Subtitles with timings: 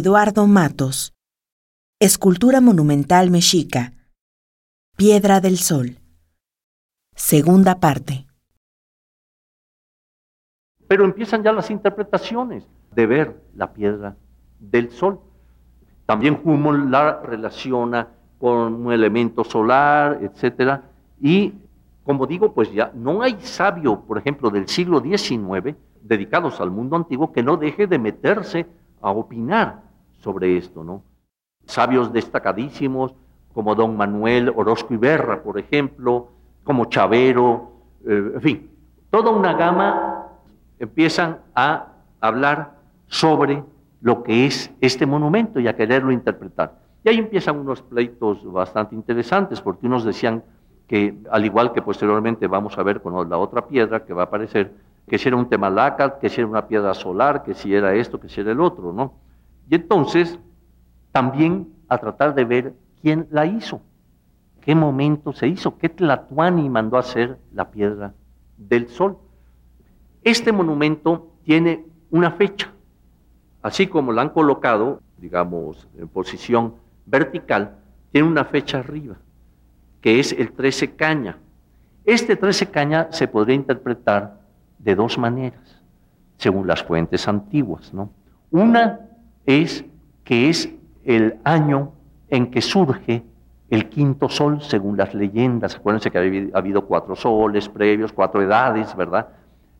[0.00, 1.12] Eduardo Matos.
[2.00, 3.92] Escultura monumental mexica.
[4.96, 5.98] Piedra del Sol.
[7.14, 8.24] Segunda parte.
[10.88, 14.16] Pero empiezan ya las interpretaciones de ver la piedra
[14.58, 15.20] del sol.
[16.06, 18.08] También Humboldt la relaciona
[18.38, 20.82] con un elemento solar, etcétera,
[21.20, 21.52] y
[22.04, 26.96] como digo, pues ya no hay sabio, por ejemplo, del siglo XIX, dedicados al mundo
[26.96, 28.66] antiguo, que no deje de meterse
[29.02, 29.89] a opinar
[30.20, 31.02] sobre esto, ¿no?
[31.66, 33.14] Sabios destacadísimos
[33.52, 36.28] como don Manuel Orozco Iberra, por ejemplo,
[36.64, 37.72] como Chavero,
[38.06, 38.70] eh, en fin,
[39.10, 40.28] toda una gama
[40.78, 41.86] empiezan a
[42.20, 43.62] hablar sobre
[44.00, 46.78] lo que es este monumento y a quererlo interpretar.
[47.04, 50.42] Y ahí empiezan unos pleitos bastante interesantes, porque unos decían
[50.86, 54.26] que, al igual que posteriormente vamos a ver con la otra piedra que va a
[54.26, 54.72] aparecer,
[55.06, 58.20] que si era un temalaca, que si era una piedra solar, que si era esto,
[58.20, 59.14] que si era el otro, ¿no?
[59.70, 60.38] Y entonces,
[61.12, 63.80] también a tratar de ver quién la hizo,
[64.60, 68.12] qué momento se hizo, qué Tlatuani mandó a hacer la piedra
[68.56, 69.16] del sol.
[70.22, 72.72] Este monumento tiene una fecha,
[73.62, 76.74] así como la han colocado, digamos, en posición
[77.06, 77.76] vertical,
[78.10, 79.18] tiene una fecha arriba,
[80.00, 81.38] que es el 13 caña.
[82.04, 84.40] Este 13 caña se podría interpretar
[84.78, 85.80] de dos maneras,
[86.38, 87.94] según las fuentes antiguas.
[87.94, 88.10] ¿no?
[88.50, 89.09] Una
[89.46, 89.84] es
[90.24, 90.72] que es
[91.04, 91.92] el año
[92.28, 93.24] en que surge
[93.68, 95.76] el quinto sol, según las leyendas.
[95.76, 99.28] Acuérdense que ha habido cuatro soles previos, cuatro edades, ¿verdad?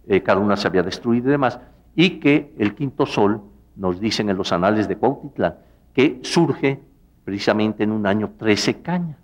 [0.07, 1.59] Eh, cada una se había destruido y demás.
[1.95, 3.43] Y que el quinto sol,
[3.77, 5.55] nos dicen en los anales de Cuautitlán,
[5.93, 6.81] que surge
[7.25, 9.17] precisamente en un año 13 caña.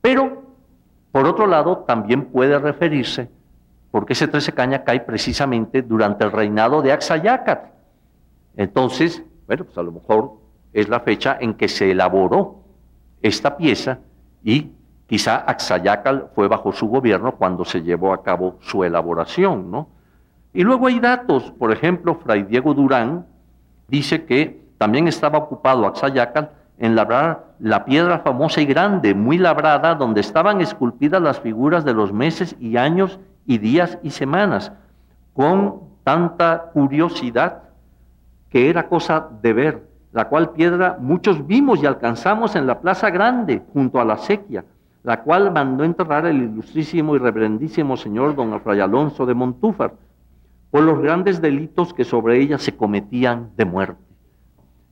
[0.00, 0.42] Pero,
[1.10, 3.28] por otro lado, también puede referirse
[3.96, 7.70] porque ese 13 caña cae precisamente durante el reinado de Axayácat.
[8.54, 10.32] Entonces, bueno, pues a lo mejor
[10.72, 12.56] es la fecha en que se elaboró
[13.22, 13.98] esta pieza
[14.42, 14.72] y
[15.06, 19.88] quizá Axayácal fue bajo su gobierno cuando se llevó a cabo su elaboración, ¿no?
[20.52, 23.26] Y luego hay datos, por ejemplo, Fray Diego Durán
[23.88, 29.94] dice que también estaba ocupado Axayácal en labrar la piedra famosa y grande, muy labrada,
[29.94, 34.72] donde estaban esculpidas las figuras de los meses y años y días y semanas,
[35.32, 37.65] con tanta curiosidad
[38.56, 43.10] que era cosa de ver, la cual piedra muchos vimos y alcanzamos en la Plaza
[43.10, 44.64] Grande, junto a la sequía,
[45.02, 49.92] la cual mandó enterrar el ilustrísimo y reverendísimo señor don Fray Alonso de Montúfar,
[50.70, 54.02] por los grandes delitos que sobre ella se cometían de muerte.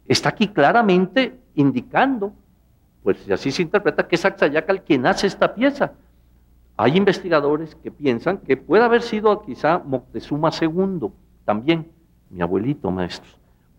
[0.07, 2.35] Está aquí claramente indicando,
[3.03, 5.93] pues así se interpreta, que es Axayacal quien hace esta pieza,
[6.77, 11.09] hay investigadores que piensan que puede haber sido quizá Moctezuma II
[11.47, 11.91] también,
[12.29, 13.31] mi abuelito maestro,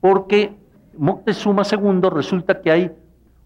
[0.06, 0.54] porque
[1.00, 2.92] Moctezuma II resulta que hay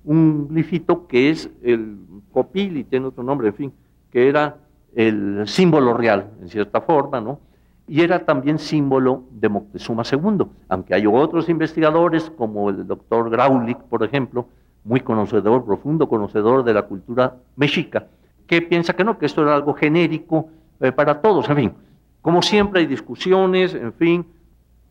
[0.03, 2.00] un glifito que es el
[2.34, 3.74] copil y tiene otro nombre, en fin,
[4.12, 4.58] que era
[4.94, 7.40] el símbolo real, en cierta forma, ¿no?
[7.88, 13.78] Y era también símbolo de Moctezuma II, aunque hay otros investigadores, como el doctor Graulich,
[13.78, 14.46] por ejemplo,
[14.84, 18.08] muy conocedor, profundo conocedor de la cultura mexica,
[18.47, 20.50] que piensa que no, que esto era algo genérico
[20.81, 21.74] eh, para todos, en fin.
[22.22, 24.26] Como siempre hay discusiones, en fin.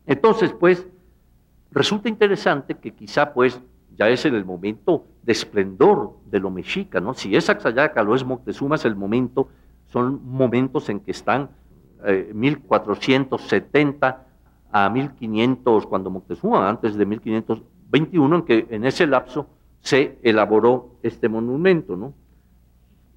[0.07, 0.87] Entonces, pues,
[1.71, 3.61] resulta interesante que quizá, pues,
[3.95, 7.13] ya es en el momento de esplendor de lo mexica, ¿no?
[7.13, 9.49] Si es Axayaca o es Moctezuma, es el momento,
[9.87, 11.49] son momentos en que están
[12.33, 14.15] 1470 eh,
[14.71, 19.47] a 1500, cuando Moctezuma, antes de 1521, en que en ese lapso
[19.81, 22.13] se elaboró este monumento, ¿no?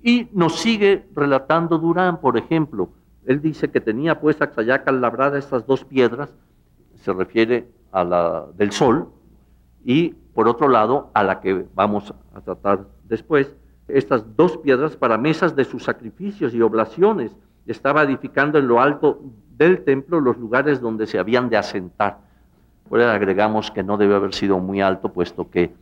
[0.02, 2.90] Y nos sigue relatando Durán, por ejemplo.
[3.24, 6.34] Él dice que tenía pues Axayaca labrada estas dos piedras,
[6.96, 9.08] se refiere a la del sol,
[9.84, 13.54] y por otro lado a la que vamos a tratar después,
[13.88, 17.36] estas dos piedras para mesas de sus sacrificios y oblaciones.
[17.66, 19.20] Estaba edificando en lo alto
[19.56, 22.18] del templo los lugares donde se habían de asentar.
[22.86, 25.74] Eso agregamos que no debe haber sido muy alto, puesto que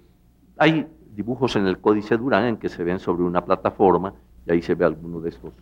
[0.56, 4.12] hay dibujos en el Códice Durán en que se ven sobre una plataforma
[4.46, 5.52] y ahí se ve alguno de estos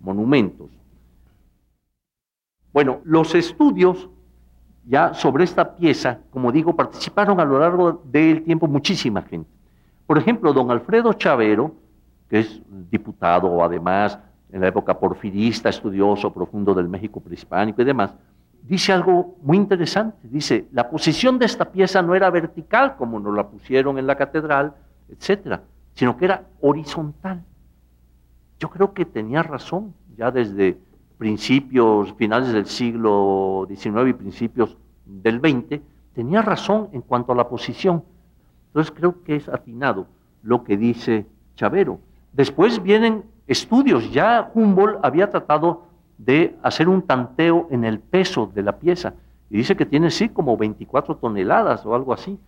[0.00, 0.70] monumentos.
[2.72, 4.08] Bueno, los estudios
[4.86, 9.50] ya sobre esta pieza, como digo, participaron a lo largo del tiempo muchísima gente.
[10.06, 11.74] Por ejemplo, don Alfredo Chavero,
[12.28, 12.60] que es
[12.90, 14.18] diputado además
[14.50, 18.14] en la época porfirista, estudioso profundo del México prehispánico y demás,
[18.62, 20.28] dice algo muy interesante.
[20.28, 24.16] Dice, la posición de esta pieza no era vertical como nos la pusieron en la
[24.16, 24.74] catedral,
[25.08, 25.62] etcétera,
[25.94, 27.42] sino que era horizontal.
[28.58, 30.78] Yo creo que tenía razón ya desde
[31.24, 34.76] principios, finales del siglo XIX y principios
[35.06, 35.80] del XX,
[36.12, 38.04] tenía razón en cuanto a la posición.
[38.66, 40.06] Entonces creo que es atinado
[40.42, 41.24] lo que dice
[41.56, 41.98] Chavero.
[42.34, 45.86] Después vienen estudios, ya Humboldt había tratado
[46.18, 49.14] de hacer un tanteo en el peso de la pieza
[49.48, 52.38] y dice que tiene sí como 24 toneladas o algo así.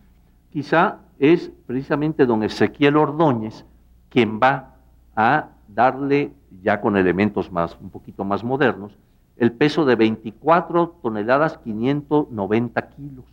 [0.51, 3.65] Quizá es precisamente don Ezequiel Ordóñez
[4.09, 4.75] quien va
[5.15, 6.31] a darle,
[6.61, 8.97] ya con elementos más, un poquito más modernos,
[9.37, 13.25] el peso de 24 toneladas 590 kilos.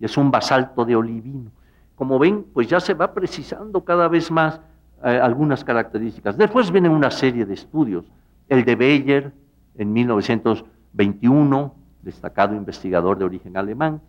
[0.00, 1.50] Y es un basalto de olivino.
[1.96, 4.60] Como ven, pues ya se va precisando cada vez más
[5.02, 6.36] eh, algunas características.
[6.36, 8.04] Después viene una serie de estudios.
[8.48, 9.32] El de Beyer
[9.76, 14.00] en 1921, destacado investigador de origen alemán.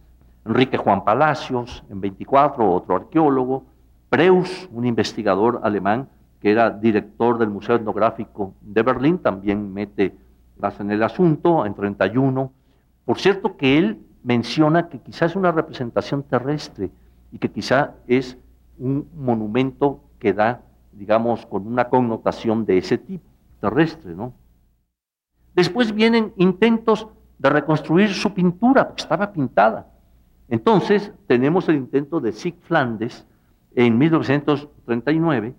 [0.45, 3.63] Enrique Juan Palacios en 24, otro arqueólogo.
[4.09, 6.07] Preus, un investigador alemán
[6.45, 10.15] que era director del Museo Etnográfico de Berlín, también mete
[10.59, 12.51] más en el asunto, en 31.
[13.03, 16.91] Por cierto que él menciona que quizás es una representación terrestre
[17.31, 18.37] y que quizá es
[18.77, 20.61] un monumento que da,
[20.91, 23.25] digamos, con una connotación de ese tipo,
[23.59, 24.31] terrestre, ¿no?
[25.55, 27.07] Después vienen intentos
[27.39, 29.87] de reconstruir su pintura, porque estaba pintada.
[30.47, 33.25] Entonces tenemos el intento de Sig Flandes
[33.73, 35.55] en 1939,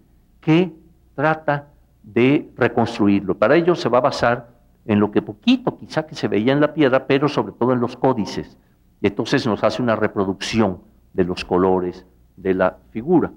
[0.47, 0.73] que
[1.17, 1.73] trata
[2.05, 3.37] de reconstruirlo.
[3.37, 4.51] Para ello se va a basar
[4.85, 7.81] en lo que poquito quizá que se veía en la piedra, pero sobre todo en
[7.81, 8.57] los códices.
[9.01, 10.83] Y entonces nos hace una reproducción
[11.15, 12.07] de los colores
[12.37, 13.33] de la figura.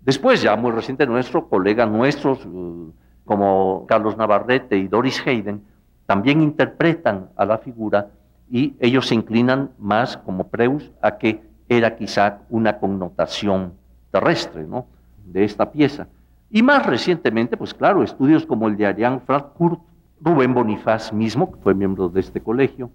[0.00, 2.92] Después, ya muy reciente nuestro, colegas nuestros uh,
[3.24, 5.62] como Carlos Navarrete y Doris Hayden,
[6.06, 8.10] también interpretan a la figura
[8.50, 13.74] y ellos se inclinan más como Preus a que era quizá una connotación
[14.10, 14.86] terrestre ¿no?
[15.32, 16.08] De esta pieza.
[16.50, 19.80] Y más recientemente, pues claro, estudios como el de Ariane Frankfurt,
[20.20, 22.90] Rubén Bonifaz mismo, que fue miembro de este colegio,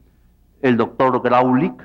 [0.62, 1.82] el doctor Graulich,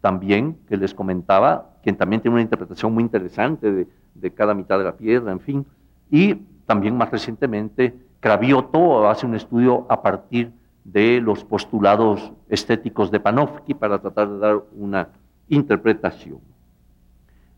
[0.00, 4.78] también, que les comentaba, quien también tiene una interpretación muy interesante de, de cada mitad
[4.78, 5.66] de la piedra, en fin,
[6.10, 6.34] y
[6.66, 10.50] también más recientemente Cravioto hace un estudio a partir
[10.82, 15.08] de los postulados estéticos de Panofsky para tratar de dar una
[15.48, 16.38] interpretación.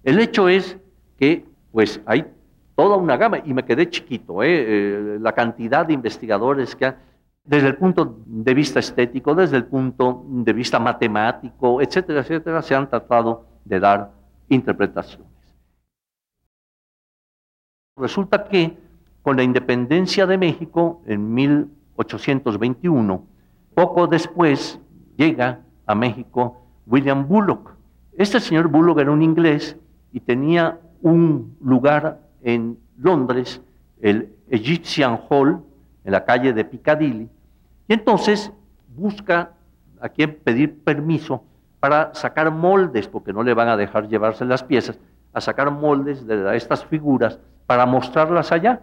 [0.03, 0.79] El hecho es
[1.19, 1.45] que
[1.77, 2.25] pues hay
[2.75, 4.47] toda una gama, y me quedé chiquito, ¿eh?
[4.49, 6.95] Eh, la cantidad de investigadores que
[7.45, 12.75] desde el punto de vista estético, desde el punto de vista matemático, etcétera, etcétera, se
[12.75, 14.11] han tratado de dar
[14.49, 15.29] interpretaciones.
[17.99, 18.79] Resulta que
[19.21, 23.27] con la independencia de México en 1821,
[23.75, 24.81] poco después
[25.19, 26.57] llega a México
[26.87, 27.75] William Bullock.
[28.15, 29.77] Este señor Bullock era un inglés
[30.11, 33.63] y tenía un lugar en Londres,
[34.01, 35.63] el Egyptian Hall,
[36.05, 37.29] en la calle de Piccadilly,
[37.87, 38.51] y entonces
[38.97, 39.53] busca
[40.01, 41.45] a quien pedir permiso
[41.79, 44.99] para sacar moldes, porque no le van a dejar llevarse las piezas,
[45.33, 48.81] a sacar moldes de estas figuras para mostrarlas allá.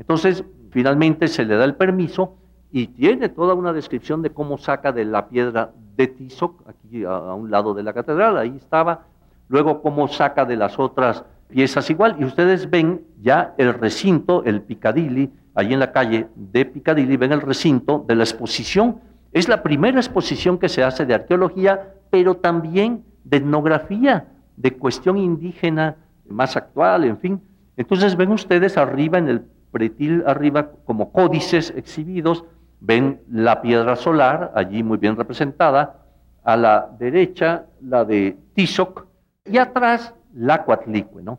[0.00, 2.34] Entonces, finalmente se le da el permiso
[2.72, 7.10] y tiene toda una descripción de cómo saca de la piedra de Tizoc, aquí a,
[7.10, 9.02] a un lado de la catedral, ahí estaba,
[9.48, 12.16] luego cómo saca de las otras piezas igual.
[12.18, 17.32] Y ustedes ven ya el recinto, el Piccadilly, allí en la calle de Piccadilly, ven
[17.32, 19.00] el recinto de la exposición.
[19.32, 24.26] Es la primera exposición que se hace de arqueología, pero también de etnografía,
[24.56, 25.96] de cuestión indígena
[26.28, 27.40] más actual, en fin.
[27.76, 32.44] Entonces ven ustedes arriba en el pretil, arriba como códices exhibidos,
[32.80, 35.98] ven la piedra solar, allí muy bien representada,
[36.44, 39.06] a la derecha la de Tizoc,
[39.44, 41.38] y atrás la Cuatlicue, ¿no?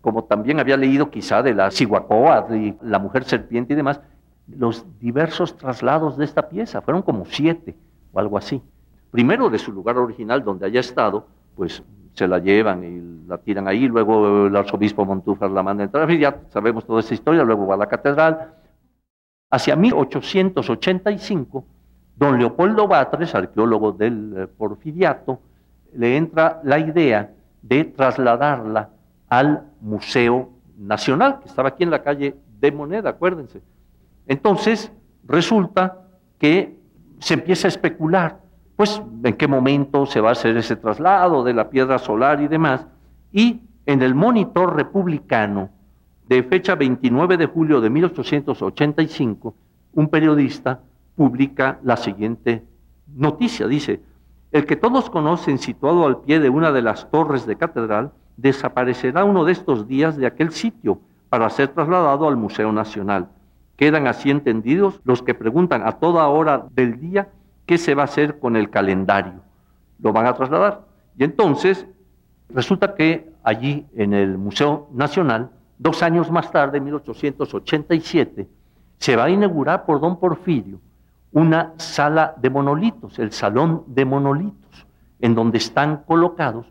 [0.00, 4.00] Como también había leído quizá de la y la mujer serpiente y demás,
[4.46, 7.76] los diversos traslados de esta pieza, fueron como siete
[8.12, 8.62] o algo así.
[9.10, 11.26] Primero de su lugar original donde haya estado,
[11.56, 11.82] pues
[12.14, 16.40] se la llevan y la tiran ahí, luego el arzobispo Montúfar la manda entrar, ya
[16.48, 18.54] sabemos toda esa historia, luego va a la catedral.
[19.50, 21.64] Hacia 1885,
[22.16, 25.40] don Leopoldo Batres, arqueólogo del eh, Porfiriato,
[25.94, 28.90] le entra la idea de trasladarla
[29.30, 33.62] al Museo Nacional, que estaba aquí en la calle de Moneda, acuérdense.
[34.26, 34.92] Entonces,
[35.26, 36.02] resulta
[36.38, 36.78] que
[37.20, 38.40] se empieza a especular,
[38.76, 42.48] pues, en qué momento se va a hacer ese traslado de la piedra solar y
[42.48, 42.86] demás,
[43.32, 45.70] y en el Monitor Republicano,
[46.28, 49.54] de fecha 29 de julio de 1885,
[49.94, 50.80] un periodista
[51.16, 52.64] publica la siguiente
[53.14, 54.00] noticia, dice,
[54.52, 59.24] el que todos conocen situado al pie de una de las torres de catedral, desaparecerá
[59.24, 63.28] uno de estos días de aquel sitio para ser trasladado al Museo Nacional.
[63.76, 67.28] Quedan así entendidos los que preguntan a toda hora del día
[67.66, 69.40] qué se va a hacer con el calendario.
[70.00, 70.82] Lo van a trasladar.
[71.16, 71.86] Y entonces
[72.52, 78.48] Resulta que allí en el Museo Nacional, dos años más tarde, en 1887,
[78.98, 80.80] se va a inaugurar por don Porfirio
[81.32, 84.86] una sala de monolitos, el Salón de Monolitos,
[85.20, 86.66] en donde están colocados,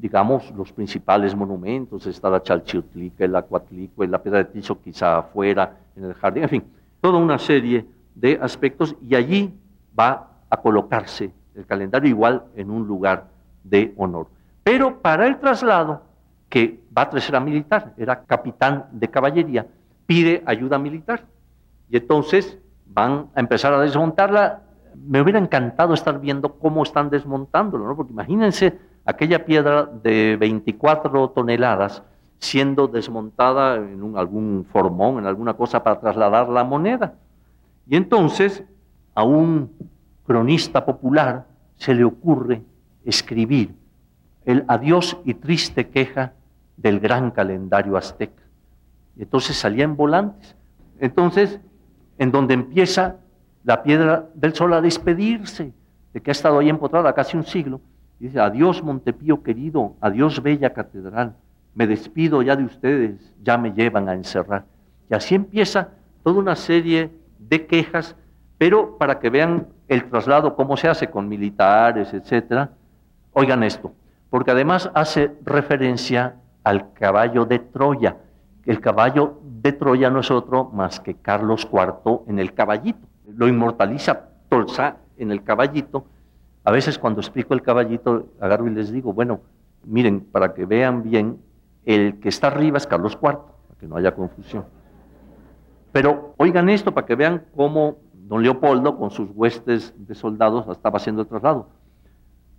[0.00, 5.76] digamos, los principales monumentos, está la Chalchiutlica, el Acuatlico, la Piedra de Tizo quizá afuera,
[5.96, 6.64] en el jardín, en fin,
[7.00, 9.52] toda una serie de aspectos, y allí
[9.98, 13.26] va a colocarse el calendario igual en un lugar
[13.64, 14.28] de honor.
[14.62, 16.02] Pero para el traslado,
[16.48, 19.66] que Batres era militar, era capitán de caballería,
[20.06, 21.24] pide ayuda militar.
[21.90, 24.62] Y entonces van a empezar a desmontarla.
[24.94, 27.96] Me hubiera encantado estar viendo cómo están desmontándolo, ¿no?
[27.96, 28.78] porque imagínense
[29.08, 32.02] aquella piedra de 24 toneladas
[32.38, 37.14] siendo desmontada en algún formón, en alguna cosa para trasladar la moneda.
[37.88, 38.62] Y entonces
[39.14, 39.72] a un
[40.26, 41.46] cronista popular
[41.76, 42.62] se le ocurre
[43.02, 43.74] escribir
[44.44, 46.34] el adiós y triste queja
[46.76, 48.42] del gran calendario azteca.
[49.16, 50.54] Y entonces salían volantes.
[51.00, 51.60] Entonces,
[52.18, 53.16] en donde empieza
[53.64, 55.72] la piedra del sol a despedirse,
[56.12, 57.80] de que ha estado ahí empotrada casi un siglo,
[58.18, 61.36] dice, adiós Montepío querido, adiós bella catedral,
[61.74, 64.64] me despido ya de ustedes, ya me llevan a encerrar.
[65.10, 65.90] Y así empieza
[66.22, 68.16] toda una serie de quejas,
[68.58, 72.70] pero para que vean el traslado, cómo se hace con militares, etcétera,
[73.32, 73.92] oigan esto,
[74.30, 78.16] porque además hace referencia al caballo de Troya.
[78.66, 83.06] El caballo de Troya no es otro más que Carlos IV en el caballito.
[83.26, 86.04] Lo inmortaliza Tolsa en el caballito.
[86.68, 89.40] A veces cuando explico el caballito, agarro y les digo, bueno,
[89.84, 91.40] miren, para que vean bien,
[91.86, 94.66] el que está arriba es Carlos IV, para que no haya confusión.
[95.92, 100.98] Pero oigan esto para que vean cómo don Leopoldo, con sus huestes de soldados, estaba
[100.98, 101.70] haciendo el traslado.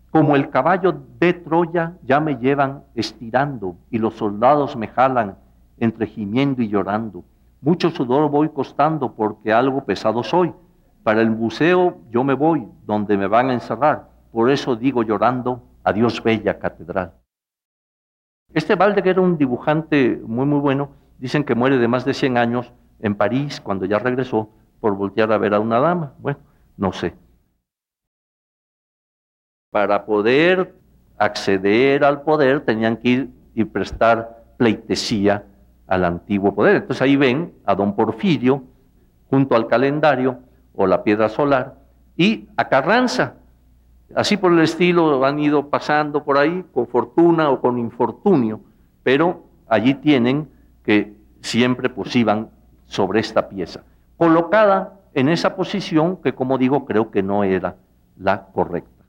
[0.10, 5.36] Como el caballo de Troya ya me llevan estirando y los soldados me jalan
[5.78, 7.26] entre gimiendo y llorando.
[7.62, 10.52] Mucho sudor voy costando porque algo pesado soy.
[11.04, 14.10] Para el museo yo me voy donde me van a encerrar.
[14.32, 17.14] Por eso digo llorando, adiós bella catedral.
[18.54, 20.90] Este Valde, que era un dibujante muy, muy bueno,
[21.20, 25.32] dicen que muere de más de 100 años en París cuando ya regresó por voltear
[25.32, 26.14] a ver a una dama.
[26.20, 26.40] Bueno,
[26.78, 27.14] no sé.
[29.72, 30.74] Para poder
[31.18, 35.46] acceder al poder tenían que ir y prestar pleitesía
[35.86, 36.78] al antiguo poder.
[36.78, 38.64] Entonces ahí ven a don Porfirio
[39.30, 40.40] junto al calendario
[40.76, 41.76] o la piedra solar
[42.16, 43.36] y a Carranza.
[44.16, 48.60] Así por el estilo han ido pasando por ahí con fortuna o con infortunio,
[49.04, 50.50] pero allí tienen
[50.84, 52.50] que siempre pues iban
[52.88, 53.84] sobre esta pieza,
[54.18, 57.76] colocada en esa posición que como digo creo que no era
[58.18, 59.06] la correcta.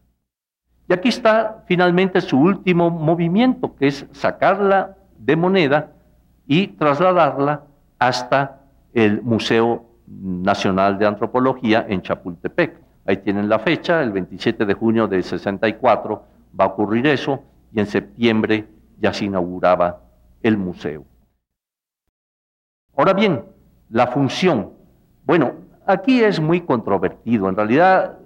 [0.89, 5.93] Y aquí está finalmente su último movimiento, que es sacarla de moneda
[6.47, 7.63] y trasladarla
[7.99, 8.61] hasta
[8.93, 12.81] el Museo Nacional de Antropología en Chapultepec.
[13.07, 16.23] Ahí tienen la fecha, el 27 de junio del 64
[16.59, 18.67] va a ocurrir eso y en septiembre
[18.99, 20.01] ya se inauguraba
[20.43, 21.05] el museo.
[22.97, 23.45] Ahora bien,
[23.89, 24.73] la función.
[25.25, 25.53] Bueno,
[25.87, 27.49] aquí es muy controvertido.
[27.49, 28.19] En realidad,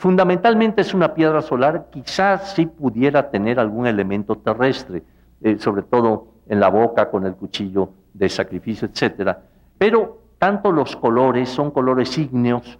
[0.00, 5.02] Fundamentalmente es una piedra solar, quizás sí pudiera tener algún elemento terrestre,
[5.42, 9.36] eh, sobre todo en la boca con el cuchillo de sacrificio, etc.
[9.76, 12.78] Pero tanto los colores son colores ígneos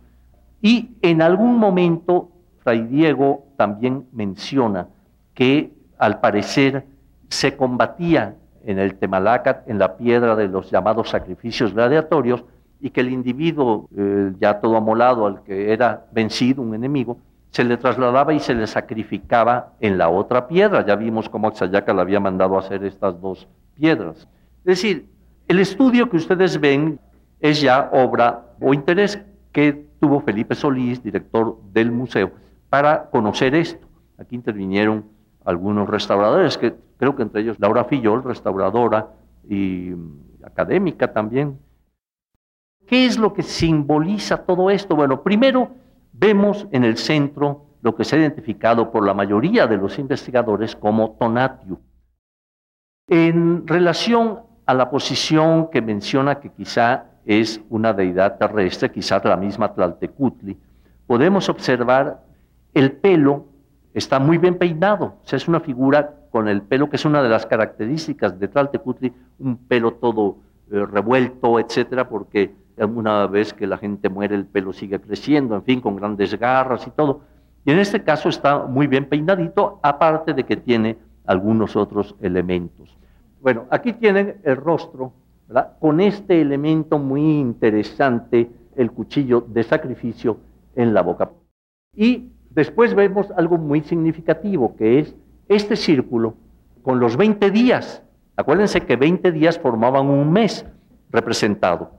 [0.62, 2.31] y en algún momento
[2.62, 4.88] Fray Diego también menciona
[5.35, 6.87] que al parecer
[7.29, 12.45] se combatía en el Temalacat, en la piedra de los llamados sacrificios gladiatorios,
[12.81, 17.19] y que el individuo, eh, ya todo amolado, al que era vencido, un enemigo,
[17.50, 20.87] se le trasladaba y se le sacrificaba en la otra piedra.
[20.87, 24.26] Ya vimos cómo Axayaca le había mandado hacer estas dos piedras.
[24.61, 25.11] Es decir,
[25.47, 26.99] el estudio que ustedes ven
[27.40, 29.20] es ya obra o interés
[29.52, 32.32] que tuvo Felipe Solís, director del museo,
[32.68, 33.87] para conocer esto.
[34.18, 35.04] Aquí intervinieron
[35.44, 39.09] algunos restauradores, que creo que entre ellos Laura Fillol, restauradora
[39.49, 39.92] y
[40.44, 41.59] académica también,
[42.90, 44.97] ¿Qué es lo que simboliza todo esto?
[44.97, 45.70] Bueno, primero
[46.12, 50.75] vemos en el centro lo que se ha identificado por la mayoría de los investigadores
[50.75, 51.78] como Tonatiuh.
[53.06, 59.36] En relación a la posición que menciona que quizá es una deidad terrestre, quizás la
[59.36, 60.56] misma Tlaltecutli,
[61.06, 62.22] podemos observar
[62.74, 63.46] el pelo
[63.94, 67.22] está muy bien peinado, o sea, es una figura con el pelo que es una
[67.22, 70.36] de las características de Tlaltecutli, un pelo todo
[70.70, 75.62] eh, revuelto, etcétera, porque una vez que la gente muere el pelo sigue creciendo, en
[75.64, 77.20] fin, con grandes garras y todo.
[77.64, 80.96] Y en este caso está muy bien peinadito, aparte de que tiene
[81.26, 82.96] algunos otros elementos.
[83.42, 85.12] Bueno, aquí tienen el rostro,
[85.78, 90.38] con este elemento muy interesante, el cuchillo de sacrificio
[90.76, 91.30] en la boca.
[91.95, 95.16] Y después vemos algo muy significativo, que es
[95.49, 96.35] este círculo
[96.83, 98.02] con los 20 días.
[98.37, 100.64] Acuérdense que 20 días formaban un mes
[101.11, 101.90] representado.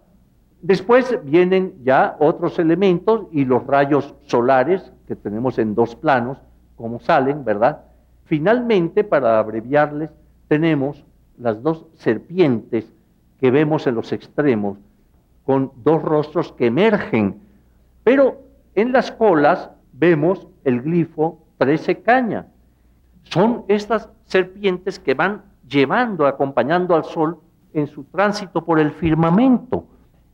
[0.61, 6.37] Después vienen ya otros elementos y los rayos solares que tenemos en dos planos,
[6.77, 7.81] como salen, ¿verdad?
[8.25, 10.09] Finalmente, para abreviarles,
[10.47, 11.03] tenemos
[11.37, 12.93] las dos serpientes
[13.41, 14.77] que vemos en los extremos,
[15.43, 17.41] con dos rostros que emergen.
[18.03, 18.39] Pero
[18.75, 22.47] en las colas vemos el glifo 13 caña.
[23.23, 27.39] Son estas serpientes que van llevando, acompañando al sol
[27.73, 29.85] en su tránsito por el firmamento.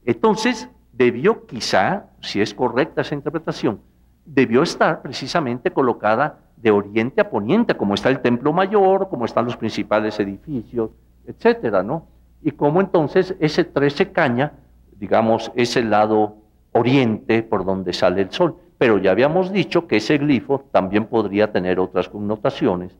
[0.06, 3.80] Entonces, debió quizá, si es correcta esa interpretación,
[4.26, 9.46] debió estar precisamente colocada de oriente a poniente, como está el templo mayor, como están
[9.46, 10.90] los principales edificios,
[11.26, 12.08] etcétera, ¿no?
[12.48, 14.54] Y como entonces ese 13 caña,
[14.98, 16.38] digamos, es el lado
[16.72, 18.56] oriente por donde sale el sol.
[18.77, 22.98] Pero ya habíamos dicho que ese glifo también podría tener otras connotaciones,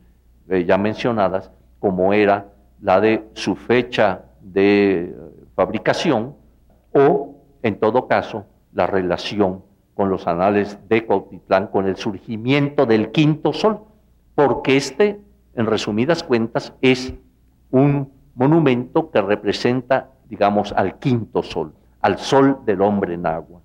[0.50, 2.52] eh, ya mencionadas, como era
[2.82, 5.14] la de su fecha de eh,
[5.54, 6.34] fabricación
[6.92, 9.62] o, en todo caso, la relación
[9.94, 13.80] con los anales de Cautitlán, con el surgimiento del quinto sol,
[14.34, 15.18] porque este,
[15.54, 17.14] en resumidas cuentas, es
[17.70, 23.60] un monumento que representa, digamos, al quinto sol, al sol del hombre en agua.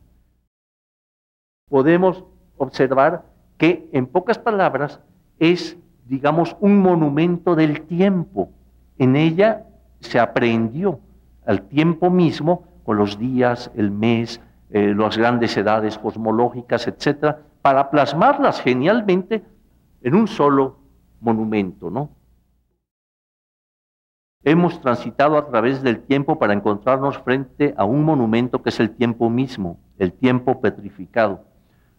[1.70, 2.26] Podemos
[2.58, 3.24] observar
[3.58, 5.00] que, en pocas palabras,
[5.38, 5.78] es,
[6.08, 8.50] digamos, un monumento del tiempo.
[8.98, 9.68] En ella
[10.00, 11.00] se aprendió
[11.46, 17.92] al tiempo mismo con los días, el mes, eh, las grandes edades cosmológicas, etcétera, para
[17.92, 19.44] plasmarlas genialmente
[20.02, 20.78] en un solo
[21.22, 22.10] monumento, ¿no?
[24.46, 28.90] Hemos transitado a través del tiempo para encontrarnos frente a un monumento que es el
[28.90, 31.46] tiempo mismo, el tiempo petrificado.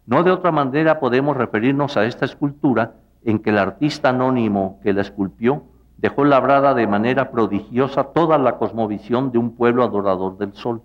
[0.05, 4.93] No de otra manera podemos referirnos a esta escultura en que el artista anónimo que
[4.93, 5.63] la esculpió
[5.97, 10.83] dejó labrada de manera prodigiosa toda la cosmovisión de un pueblo adorador del sol.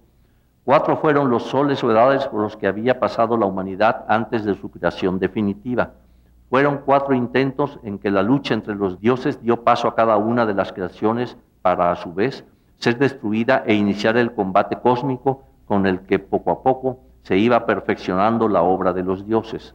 [0.64, 4.54] Cuatro fueron los soles o edades por los que había pasado la humanidad antes de
[4.54, 5.90] su creación definitiva.
[6.48, 10.46] Fueron cuatro intentos en que la lucha entre los dioses dio paso a cada una
[10.46, 12.44] de las creaciones para a su vez
[12.78, 17.66] ser destruida e iniciar el combate cósmico con el que poco a poco se iba
[17.66, 19.74] perfeccionando la obra de los dioses.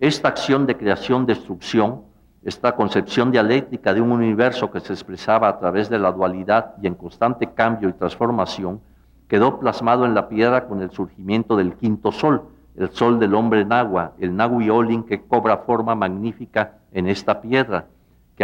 [0.00, 2.02] Esta acción de creación-destrucción,
[2.42, 6.86] esta concepción dialéctica de un universo que se expresaba a través de la dualidad y
[6.86, 8.80] en constante cambio y transformación,
[9.28, 12.42] quedó plasmado en la piedra con el surgimiento del quinto sol,
[12.74, 17.40] el sol del hombre en agua, el Nahui Olin que cobra forma magnífica en esta
[17.40, 17.86] piedra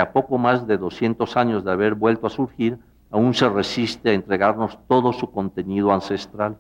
[0.01, 2.79] a poco más de 200 años de haber vuelto a surgir,
[3.11, 6.59] aún se resiste a entregarnos todo su contenido ancestral.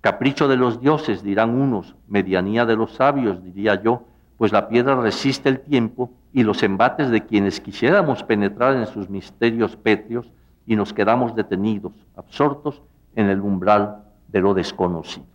[0.00, 4.02] Capricho de los dioses, dirán unos, medianía de los sabios, diría yo,
[4.36, 9.10] pues la piedra resiste el tiempo y los embates de quienes quisiéramos penetrar en sus
[9.10, 10.30] misterios pétreos
[10.66, 12.82] y nos quedamos detenidos, absortos
[13.16, 15.26] en el umbral de lo desconocido.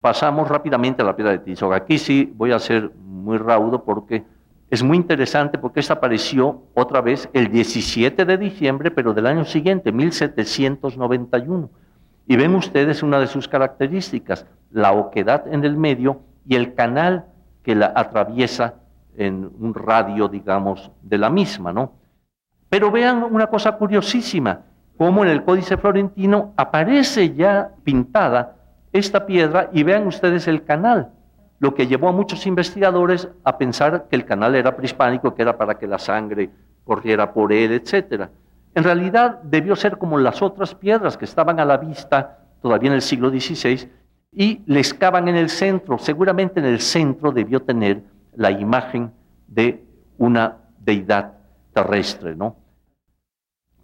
[0.00, 1.72] Pasamos rápidamente a la piedra de Tizoc.
[1.72, 4.24] Aquí sí voy a ser muy raudo porque
[4.72, 9.44] es muy interesante porque esta apareció otra vez el 17 de diciembre, pero del año
[9.44, 11.68] siguiente, 1791.
[12.26, 17.26] Y ven ustedes una de sus características, la oquedad en el medio y el canal
[17.62, 18.76] que la atraviesa
[19.18, 21.92] en un radio, digamos, de la misma, ¿no?
[22.70, 24.60] Pero vean una cosa curiosísima,
[24.96, 28.56] cómo en el Códice Florentino aparece ya pintada
[28.90, 31.10] esta piedra y vean ustedes el canal
[31.62, 35.56] lo que llevó a muchos investigadores a pensar que el canal era prehispánico, que era
[35.56, 36.50] para que la sangre
[36.82, 38.30] corriera por él, etc.
[38.74, 42.96] En realidad debió ser como las otras piedras que estaban a la vista todavía en
[42.96, 43.88] el siglo XVI
[44.32, 45.98] y le excavan en el centro.
[45.98, 48.02] Seguramente en el centro debió tener
[48.34, 49.12] la imagen
[49.46, 49.84] de
[50.18, 51.34] una deidad
[51.72, 52.56] terrestre, ¿no?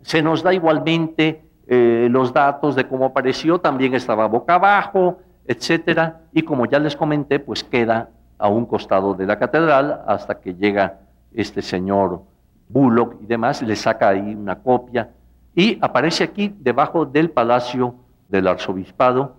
[0.03, 6.21] Se nos da igualmente eh, los datos de cómo apareció, también estaba boca abajo, etcétera,
[6.33, 10.55] y como ya les comenté, pues queda a un costado de la catedral hasta que
[10.55, 11.01] llega
[11.35, 12.23] este señor
[12.69, 15.11] Bullock y demás, le saca ahí una copia
[15.55, 17.95] y aparece aquí debajo del palacio
[18.29, 19.37] del arzobispado.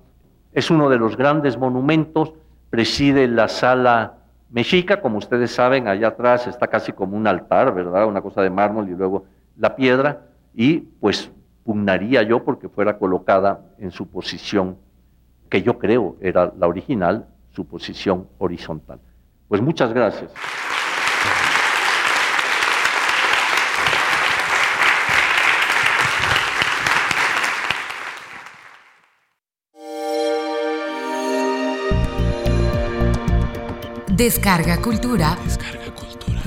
[0.52, 2.34] Es uno de los grandes monumentos,
[2.72, 4.16] preside la sala
[4.50, 8.08] mexica, como ustedes saben, allá atrás está casi como un altar, ¿verdad?
[8.08, 9.26] Una cosa de mármol y luego
[9.58, 10.24] la piedra,
[10.56, 11.32] y pues
[11.64, 14.76] pugnaría yo porque fuera colocada en su posición
[15.50, 19.00] que yo creo era la original, su posición horizontal.
[19.48, 20.32] Pues muchas gracias.
[34.20, 35.38] Descarga Cultura.
[35.46, 36.42] Descarga cultura.